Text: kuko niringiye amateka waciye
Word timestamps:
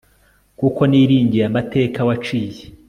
kuko 0.59 0.81
niringiye 0.91 1.43
amateka 1.51 1.99
waciye 2.07 2.63